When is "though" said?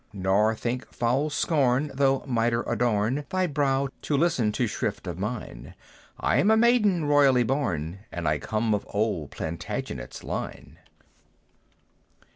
1.93-2.25